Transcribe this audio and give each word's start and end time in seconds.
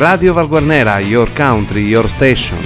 Radio 0.00 0.32
Valguarnera, 0.32 0.98
your 1.00 1.30
country, 1.34 1.82
your 1.82 2.08
station. 2.08 2.56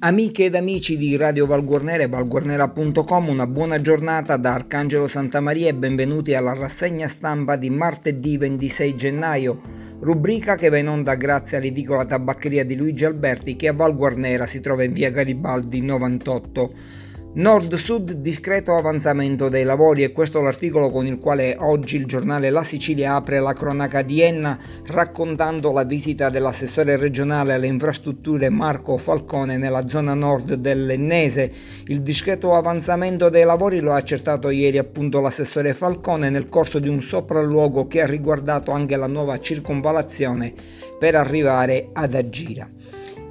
Amiche 0.00 0.46
ed 0.46 0.56
amici 0.56 0.96
di 0.96 1.16
Radio 1.16 1.46
Valguarnera 1.46 2.02
e 2.02 2.08
valguarnera.com, 2.08 3.28
una 3.28 3.46
buona 3.46 3.80
giornata 3.80 4.36
da 4.36 4.54
Arcangelo 4.54 5.06
Santamaria 5.06 5.68
e 5.68 5.74
benvenuti 5.74 6.34
alla 6.34 6.52
rassegna 6.52 7.06
stampa 7.06 7.54
di 7.54 7.70
martedì 7.70 8.36
26 8.36 8.96
gennaio, 8.96 9.60
rubrica 10.00 10.56
che 10.56 10.70
va 10.70 10.78
in 10.78 10.88
onda 10.88 11.14
grazie 11.14 11.58
all'edicola 11.58 12.04
tabaccheria 12.04 12.64
di 12.64 12.74
Luigi 12.74 13.04
Alberti 13.04 13.54
che 13.54 13.68
a 13.68 13.74
Valguarnera 13.74 14.46
si 14.46 14.58
trova 14.58 14.82
in 14.82 14.92
via 14.92 15.12
Garibaldi 15.12 15.80
98. 15.82 16.98
Nord-Sud 17.32 18.14
discreto 18.14 18.74
avanzamento 18.74 19.48
dei 19.48 19.62
lavori 19.62 20.02
e 20.02 20.10
questo 20.10 20.40
è 20.40 20.42
l'articolo 20.42 20.90
con 20.90 21.06
il 21.06 21.20
quale 21.20 21.54
oggi 21.60 21.94
il 21.94 22.06
giornale 22.06 22.50
La 22.50 22.64
Sicilia 22.64 23.14
apre 23.14 23.38
la 23.38 23.52
cronaca 23.52 24.02
di 24.02 24.20
Enna 24.20 24.58
raccontando 24.86 25.70
la 25.70 25.84
visita 25.84 26.28
dell'assessore 26.28 26.96
regionale 26.96 27.52
alle 27.52 27.68
infrastrutture 27.68 28.48
Marco 28.48 28.96
Falcone 28.96 29.58
nella 29.58 29.86
zona 29.86 30.14
nord 30.14 30.54
dell'Ennese. 30.54 31.52
Il 31.86 32.02
discreto 32.02 32.56
avanzamento 32.56 33.28
dei 33.28 33.44
lavori 33.44 33.78
lo 33.78 33.92
ha 33.92 33.96
accertato 33.96 34.50
ieri 34.50 34.78
appunto 34.78 35.20
l'assessore 35.20 35.72
Falcone 35.72 36.30
nel 36.30 36.48
corso 36.48 36.80
di 36.80 36.88
un 36.88 37.00
sopralluogo 37.00 37.86
che 37.86 38.02
ha 38.02 38.06
riguardato 38.06 38.72
anche 38.72 38.96
la 38.96 39.06
nuova 39.06 39.38
circonvalazione 39.38 40.52
per 40.98 41.14
arrivare 41.14 41.90
ad 41.92 42.12
Agira. 42.12 42.68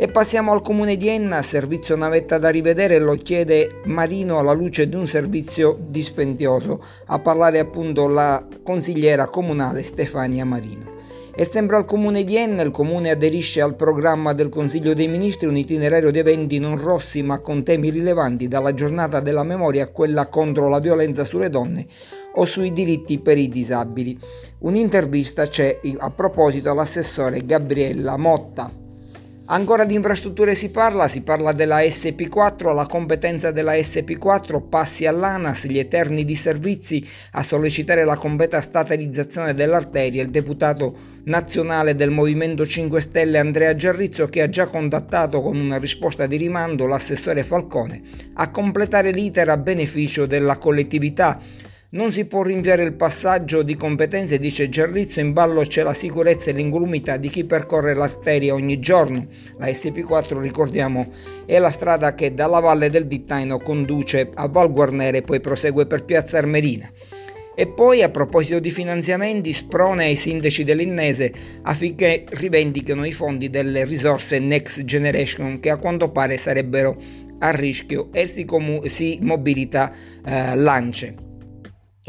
E 0.02 0.08
passiamo 0.08 0.54
al 0.54 0.62
comune 0.62 0.96
di 0.96 1.10
Enna, 1.10 1.42
servizio 1.42 1.98
navetta 1.98 2.38
da 2.38 2.48
rivedere, 2.48 3.00
lo 3.00 3.16
chiede 3.16 3.82
Marino 3.84 4.40
alla 4.40 4.54
luce 4.54 4.88
di 4.88 4.96
un 4.96 5.10
servizio 5.10 5.78
dispendioso, 5.90 6.82
a 7.08 7.20
parlare 7.20 7.60
appunto 7.60 8.08
la 8.08 8.42
consigliera 8.64 9.28
comunale 9.28 9.84
Stefania 9.84 10.46
Marino. 10.46 10.86
E 11.36 11.44
sempre 11.44 11.76
al 11.76 11.84
comune 11.84 12.24
di 12.24 12.38
Enna, 12.38 12.62
il 12.62 12.72
comune 12.72 13.10
aderisce 13.10 13.60
al 13.60 13.76
programma 13.76 14.32
del 14.32 14.48
Consiglio 14.48 14.94
dei 14.94 15.10
Ministri 15.10 15.48
un 15.48 15.58
itinerario 15.58 16.12
di 16.12 16.20
eventi 16.20 16.60
non 16.60 16.82
rossi 16.82 17.22
ma 17.22 17.40
con 17.40 17.64
temi 17.64 17.90
rilevanti 17.90 18.48
dalla 18.48 18.74
giornata 18.74 19.20
della 19.20 19.44
memoria 19.44 19.84
a 19.84 19.88
quella 19.88 20.28
contro 20.28 20.70
la 20.70 20.80
violenza 20.80 21.26
sulle 21.26 21.50
donne 21.50 21.86
o 22.36 22.46
sui 22.46 22.72
diritti 22.72 23.20
per 23.20 23.38
i 23.38 23.50
disabili. 23.50 24.18
Un'intervista 24.60 25.46
c'è 25.46 25.82
a 25.98 26.10
proposito 26.10 26.72
all'assessore 26.72 27.46
Gabriella 27.46 28.16
Motta. 28.16 28.88
Ancora 29.52 29.84
di 29.84 29.96
infrastrutture 29.96 30.54
si 30.54 30.70
parla, 30.70 31.08
si 31.08 31.22
parla 31.22 31.54
della 31.54 31.80
SP4, 31.80 32.72
la 32.76 32.86
competenza 32.86 33.50
della 33.50 33.72
SP4 33.74 34.62
passi 34.70 35.08
all'ANAS, 35.08 35.66
gli 35.66 35.80
eterni 35.80 36.24
disservizi 36.24 37.04
a 37.32 37.42
sollecitare 37.42 38.06
la 38.06 38.16
completa 38.16 38.62
statalizzazione 38.62 39.56
dell'arteria, 39.56 40.22
il 40.22 40.30
deputato 40.30 40.96
nazionale 41.24 41.96
del 41.96 42.12
Movimento 42.12 42.64
5 42.64 43.02
Stelle 43.02 43.40
Andrea 43.40 43.76
Giarrizzo 43.76 44.28
che 44.28 44.44
ha 44.44 44.50
già 44.50 44.68
contattato 44.68 45.42
con 45.42 45.58
una 45.58 45.80
risposta 45.80 46.28
di 46.28 46.38
rimando 46.38 46.86
l'assessore 46.86 47.42
Falcone 47.42 48.02
a 48.36 48.52
completare 48.52 49.10
l'iter 49.10 49.50
a 49.50 49.58
beneficio 49.58 50.28
della 50.28 50.58
collettività 50.60 51.40
non 51.92 52.12
si 52.12 52.26
può 52.26 52.44
rinviare 52.44 52.84
il 52.84 52.94
passaggio 52.94 53.64
di 53.64 53.76
competenze, 53.76 54.38
dice 54.38 54.70
Gerrizzo, 54.70 55.22
in 55.22 55.34
ballo 55.34 55.62
c'è 55.62 55.82
la 55.82 55.96
sicurezza 55.96 56.52
e 56.52 56.54
l'incolumità 56.54 57.18
di 57.18 57.30
chi 57.30 57.46
percorre 57.46 57.96
l'arteria 57.96 58.54
ogni 58.54 58.80
giorno. 58.80 59.26
La 59.58 59.66
SP4, 59.66 60.40
ricordiamo, 60.40 61.12
è 61.48 61.58
la 61.58 61.72
strada 61.72 62.14
che 62.14 62.36
dalla 62.36 62.60
valle 62.60 62.92
del 62.92 63.08
Dittaino 63.08 63.58
conduce 63.58 64.30
a 64.36 64.48
Val 64.48 64.72
Guarnere 64.72 65.18
e 65.18 65.22
poi 65.24 65.40
prosegue 65.40 65.88
per 65.88 66.06
Piazza 66.06 66.38
Armerina. 66.38 66.88
E 67.56 67.68
poi, 67.68 68.04
a 68.04 68.10
proposito 68.10 68.60
di 68.60 68.70
finanziamenti, 68.70 69.52
sprone 69.52 70.06
ai 70.06 70.16
sindaci 70.16 70.64
dell'Innese 70.64 71.34
affinché 71.64 72.24
rivendichino 72.30 73.04
i 73.04 73.12
fondi 73.12 73.50
delle 73.50 73.84
risorse 73.84 74.38
Next 74.38 74.84
Generation 74.84 75.60
che 75.60 75.72
a 75.72 75.78
quanto 75.78 76.12
pare 76.12 76.38
sarebbero 76.38 76.96
a 77.40 77.50
rischio 77.50 78.10
e 78.12 78.28
si, 78.28 78.46
comu- 78.46 78.86
si 78.86 79.18
mobilita 79.22 79.92
eh, 80.24 80.56
Lance. 80.56 81.29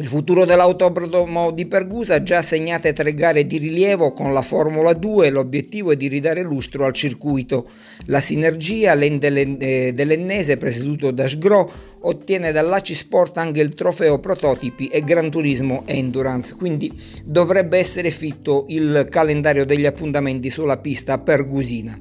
Il 0.00 0.06
futuro 0.06 0.46
dell'autodromo 0.46 1.50
di 1.50 1.66
Pergusa 1.66 2.14
ha 2.14 2.22
già 2.22 2.40
segnate 2.40 2.94
tre 2.94 3.12
gare 3.12 3.46
di 3.46 3.58
rilievo 3.58 4.14
con 4.14 4.32
la 4.32 4.40
Formula 4.40 4.94
2, 4.94 5.28
l'obiettivo 5.28 5.92
è 5.92 5.96
di 5.96 6.08
ridare 6.08 6.40
lustro 6.40 6.86
al 6.86 6.94
circuito. 6.94 7.68
La 8.06 8.22
sinergia, 8.22 8.94
eh, 8.94 9.92
dell'Ennese 9.92 10.56
presieduto 10.56 11.10
da 11.10 11.28
Sgro, 11.28 11.70
ottiene 12.00 12.50
dall'ACI 12.50 12.94
Sport 12.94 13.36
anche 13.36 13.60
il 13.60 13.74
trofeo 13.74 14.18
prototipi 14.20 14.86
e 14.86 15.02
Gran 15.02 15.30
Turismo 15.30 15.82
Endurance, 15.84 16.54
quindi 16.54 16.90
dovrebbe 17.22 17.76
essere 17.76 18.10
fitto 18.10 18.64
il 18.68 19.06
calendario 19.10 19.66
degli 19.66 19.84
appuntamenti 19.84 20.48
sulla 20.48 20.78
pista 20.78 21.18
pergusina. 21.18 22.00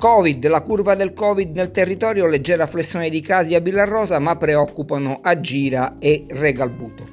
Covid, 0.00 0.48
la 0.48 0.62
curva 0.62 0.94
del 0.94 1.12
Covid 1.12 1.54
nel 1.54 1.70
territorio, 1.70 2.24
leggera 2.24 2.66
flessione 2.66 3.10
di 3.10 3.20
casi 3.20 3.54
a 3.54 3.60
Villarrosa, 3.60 4.18
ma 4.18 4.34
preoccupano 4.34 5.20
Agira 5.22 5.96
e 5.98 6.24
Regalbuto. 6.26 7.06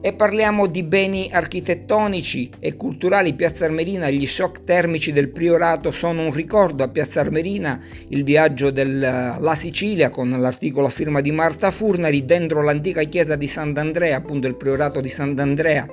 E 0.00 0.12
parliamo 0.12 0.68
di 0.68 0.84
beni 0.84 1.30
architettonici 1.32 2.48
e 2.60 2.76
culturali. 2.76 3.34
Piazza 3.34 3.64
Armerina, 3.64 4.08
gli 4.08 4.24
shock 4.24 4.62
termici 4.62 5.10
del 5.10 5.30
Priorato 5.30 5.90
sono 5.90 6.22
un 6.22 6.32
ricordo 6.32 6.84
a 6.84 6.88
Piazza 6.88 7.18
Armerina, 7.18 7.80
il 8.10 8.22
viaggio 8.22 8.70
della 8.70 9.56
Sicilia 9.56 10.08
con 10.10 10.30
l'articolo 10.30 10.86
a 10.86 10.90
firma 10.90 11.20
di 11.20 11.32
Marta 11.32 11.72
Furnari 11.72 12.24
dentro 12.24 12.62
l'antica 12.62 13.02
chiesa 13.02 13.34
di 13.34 13.48
Sant'Andrea, 13.48 14.16
appunto 14.16 14.46
il 14.46 14.54
Priorato 14.54 15.00
di 15.00 15.08
Sant'Andrea, 15.08 15.88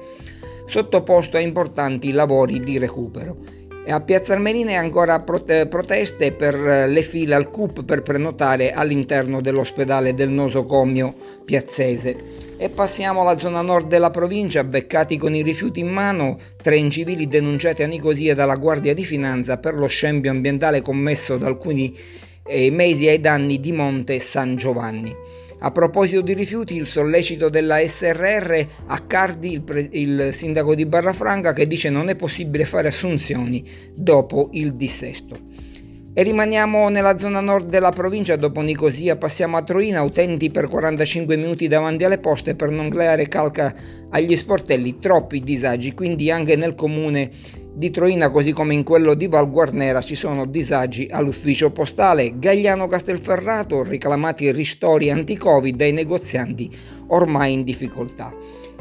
sottoposto 0.67 1.37
a 1.37 1.39
importanti 1.39 2.11
lavori 2.11 2.59
di 2.59 2.77
recupero. 2.77 3.57
A 3.91 4.01
Piazza 4.01 4.33
Armerina 4.33 4.69
è 4.69 4.75
ancora 4.75 5.19
proteste 5.19 6.31
per 6.31 6.53
eh, 6.53 6.87
le 6.87 7.01
file 7.01 7.33
al 7.33 7.49
CUP 7.49 7.83
per 7.83 8.03
prenotare 8.03 8.71
all'interno 8.71 9.41
dell'ospedale 9.41 10.13
del 10.13 10.29
nosocomio 10.29 11.11
piazzese. 11.43 12.55
E 12.57 12.69
passiamo 12.69 13.21
alla 13.21 13.39
zona 13.39 13.61
nord 13.63 13.87
della 13.87 14.11
provincia, 14.11 14.63
beccati 14.63 15.17
con 15.17 15.33
i 15.33 15.41
rifiuti 15.41 15.79
in 15.79 15.87
mano, 15.87 16.37
tre 16.61 16.77
incivili 16.77 17.27
denunciati 17.27 17.81
a 17.81 17.87
Nicosia 17.87 18.35
dalla 18.35 18.57
Guardia 18.57 18.93
di 18.93 19.05
Finanza 19.05 19.57
per 19.57 19.73
lo 19.73 19.87
scempio 19.87 20.29
ambientale 20.29 20.83
commesso 20.83 21.37
da 21.37 21.47
alcuni 21.47 21.97
eh, 22.45 22.69
mesi 22.69 23.07
ai 23.07 23.19
danni 23.19 23.59
di 23.59 23.71
Monte 23.71 24.19
San 24.19 24.55
Giovanni. 24.55 25.15
A 25.61 25.71
proposito 25.71 26.21
di 26.21 26.33
rifiuti, 26.33 26.75
il 26.75 26.87
sollecito 26.87 27.49
della 27.49 27.85
SRR 27.85 28.61
a 28.87 28.99
Cardi, 28.99 29.51
il, 29.51 29.61
pre- 29.61 29.89
il 29.91 30.29
sindaco 30.31 30.73
di 30.73 30.85
Barrafranca, 30.85 31.51
che 31.51 31.67
dice 31.67 31.89
non 31.89 32.07
è 32.07 32.15
possibile 32.15 32.63
fare 32.63 32.87
assunzioni 32.87 33.67
dopo 33.93 34.49
il 34.53 34.75
dissesto. 34.75 35.37
E 36.11 36.23
rimaniamo 36.23 36.89
nella 36.89 37.19
zona 37.19 37.39
nord 37.39 37.69
della 37.69 37.91
provincia, 37.91 38.35
dopo 38.35 38.61
Nicosia 38.61 39.15
passiamo 39.15 39.57
a 39.57 39.61
Troina, 39.61 40.01
utenti 40.01 40.49
per 40.49 40.67
45 40.67 41.37
minuti 41.37 41.67
davanti 41.67 42.03
alle 42.03 42.17
poste 42.17 42.55
per 42.55 42.71
non 42.71 42.89
creare 42.89 43.27
calca 43.27 43.73
agli 44.09 44.35
sportelli, 44.35 44.97
troppi 44.97 45.39
disagi, 45.41 45.93
quindi 45.93 46.31
anche 46.31 46.55
nel 46.55 46.73
comune 46.73 47.29
di 47.75 47.91
Troina, 47.91 48.31
così 48.31 48.53
come 48.53 48.73
in 48.73 48.83
quello 48.83 49.13
di 49.13 49.27
Val 49.27 49.51
Guarnera, 49.51 50.01
ci 50.01 50.15
sono 50.15 50.45
disagi 50.45 51.07
all'ufficio 51.11 51.71
postale. 51.71 52.39
Gagliano 52.39 52.87
Castelferrato, 52.87 53.83
reclamati 53.83 54.51
ristori 54.51 55.11
anti-Covid 55.11 55.75
dai 55.75 55.93
negozianti 55.93 56.69
ormai 57.09 57.53
in 57.53 57.63
difficoltà. 57.63 58.33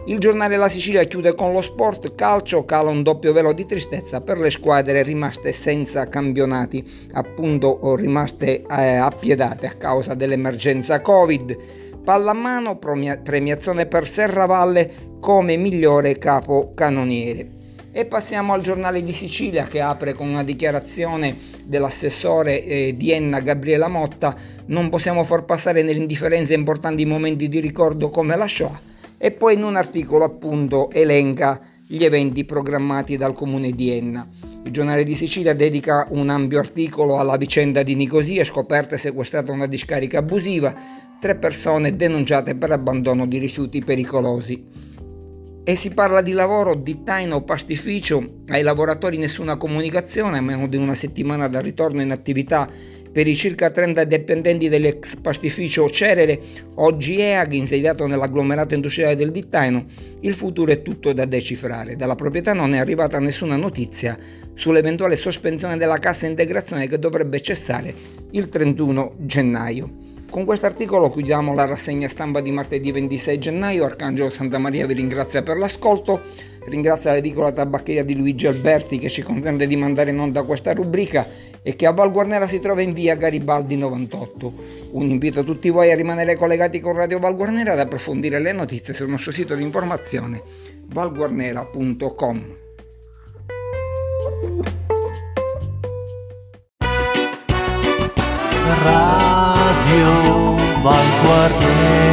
Il 0.08 0.18
giornale 0.18 0.56
La 0.56 0.70
Sicilia 0.70 1.04
chiude 1.04 1.34
con 1.34 1.52
lo 1.52 1.60
sport, 1.60 2.14
calcio, 2.14 2.64
cala 2.64 2.88
un 2.88 3.02
doppio 3.02 3.34
velo 3.34 3.52
di 3.52 3.66
tristezza 3.66 4.22
per 4.22 4.38
le 4.38 4.48
squadre 4.48 5.02
rimaste 5.02 5.52
senza 5.52 6.08
campionati, 6.08 6.82
appunto 7.12 7.94
rimaste 7.94 8.62
eh, 8.62 8.96
appiedate 8.96 9.66
a 9.66 9.74
causa 9.74 10.14
dell'emergenza 10.14 11.02
Covid. 11.02 11.58
Pallamano, 12.02 12.78
premiazione 12.78 13.84
per 13.84 14.08
Serravalle 14.08 15.18
come 15.20 15.58
migliore 15.58 16.16
capo 16.16 16.72
canoniere. 16.74 17.50
E 17.92 18.06
passiamo 18.06 18.54
al 18.54 18.62
giornale 18.62 19.04
di 19.04 19.12
Sicilia 19.12 19.64
che 19.64 19.82
apre 19.82 20.14
con 20.14 20.26
una 20.26 20.42
dichiarazione 20.42 21.36
dell'assessore 21.64 22.64
eh, 22.64 22.94
di 22.96 23.12
Enna 23.12 23.40
Gabriela 23.40 23.88
Motta, 23.88 24.34
non 24.68 24.88
possiamo 24.88 25.22
far 25.24 25.44
passare 25.44 25.82
nell'indifferenza 25.82 26.54
importanti 26.54 27.04
momenti 27.04 27.46
di 27.46 27.60
ricordo 27.60 28.08
come 28.08 28.38
la 28.38 28.48
Shoah 28.48 28.96
e 29.18 29.32
poi 29.32 29.54
in 29.54 29.64
un 29.64 29.76
articolo 29.76 30.24
appunto 30.24 30.90
elenca 30.90 31.60
gli 31.86 32.04
eventi 32.04 32.44
programmati 32.44 33.16
dal 33.16 33.32
comune 33.32 33.72
di 33.72 33.90
Enna. 33.90 34.26
Il 34.64 34.70
giornale 34.72 35.04
di 35.04 35.14
Sicilia 35.14 35.54
dedica 35.54 36.06
un 36.10 36.28
ampio 36.28 36.58
articolo 36.58 37.18
alla 37.18 37.36
vicenda 37.36 37.82
di 37.82 37.94
Nicosia, 37.94 38.44
scoperta 38.44 38.94
e 38.94 38.98
sequestrata 38.98 39.52
una 39.52 39.66
discarica 39.66 40.18
abusiva, 40.18 40.74
tre 41.18 41.36
persone 41.36 41.96
denunciate 41.96 42.54
per 42.54 42.72
abbandono 42.72 43.26
di 43.26 43.38
rifiuti 43.38 43.82
pericolosi 43.82 44.86
e 45.68 45.76
si 45.76 45.90
parla 45.90 46.22
di 46.22 46.32
lavoro 46.32 46.74
di 46.74 47.02
taino 47.02 47.42
pastificio, 47.42 48.42
ai 48.48 48.62
lavoratori 48.62 49.18
nessuna 49.18 49.58
comunicazione, 49.58 50.38
a 50.38 50.40
meno 50.40 50.66
di 50.66 50.78
una 50.78 50.94
settimana 50.94 51.46
dal 51.46 51.62
ritorno 51.62 52.00
in 52.00 52.10
attività 52.10 52.66
Per 53.18 53.26
i 53.26 53.34
circa 53.34 53.70
30 53.70 54.04
dipendenti 54.04 54.68
dell'ex 54.68 55.16
pastificio 55.16 55.88
Cerere, 55.88 56.38
oggi 56.76 57.20
EAG, 57.20 57.50
insediato 57.54 58.06
nell'agglomerato 58.06 58.74
industriale 58.76 59.16
del 59.16 59.32
Dittaino, 59.32 59.86
il 60.20 60.34
futuro 60.34 60.70
è 60.70 60.82
tutto 60.82 61.12
da 61.12 61.24
decifrare. 61.24 61.96
Dalla 61.96 62.14
proprietà 62.14 62.52
non 62.52 62.74
è 62.74 62.78
arrivata 62.78 63.18
nessuna 63.18 63.56
notizia 63.56 64.16
sull'eventuale 64.54 65.16
sospensione 65.16 65.76
della 65.76 65.98
cassa 65.98 66.26
integrazione 66.26 66.86
che 66.86 67.00
dovrebbe 67.00 67.40
cessare 67.40 67.92
il 68.30 68.48
31 68.48 69.14
gennaio. 69.16 69.90
Con 70.30 70.44
questo 70.44 70.66
articolo 70.66 71.10
chiudiamo 71.10 71.54
la 71.54 71.64
rassegna 71.64 72.06
stampa 72.06 72.40
di 72.40 72.52
martedì 72.52 72.92
26 72.92 73.38
gennaio. 73.38 73.84
Arcangelo 73.84 74.30
Santa 74.30 74.58
Maria 74.58 74.86
vi 74.86 74.94
ringrazia 74.94 75.42
per 75.42 75.56
l'ascolto. 75.56 76.20
Ringrazia 76.66 77.12
l'edicola 77.12 77.50
tabaccheria 77.50 78.04
di 78.04 78.14
Luigi 78.14 78.46
Alberti 78.46 78.98
che 78.98 79.08
ci 79.08 79.22
consente 79.22 79.66
di 79.66 79.74
mandare 79.74 80.10
in 80.10 80.20
onda 80.20 80.42
questa 80.42 80.72
rubrica 80.72 81.47
e 81.62 81.76
che 81.76 81.86
a 81.86 81.92
Val 81.92 82.12
Guarnera 82.12 82.46
si 82.46 82.60
trova 82.60 82.82
in 82.82 82.92
via 82.92 83.14
Garibaldi 83.14 83.76
98. 83.76 84.52
Un 84.92 85.08
invito 85.08 85.40
a 85.40 85.44
tutti 85.44 85.70
voi 85.70 85.90
a 85.90 85.96
rimanere 85.96 86.36
collegati 86.36 86.80
con 86.80 86.94
Radio 86.94 87.18
Val 87.18 87.36
Guarnera 87.36 87.72
ad 87.72 87.80
approfondire 87.80 88.38
le 88.38 88.52
notizie 88.52 88.94
sul 88.94 89.08
nostro 89.08 89.30
sito 89.30 89.54
di 89.54 89.62
informazione 89.62 90.42
valguarnera.com. 90.88 92.56
Radio 98.84 100.54
Val 100.82 101.06
Guarnera 101.22 102.07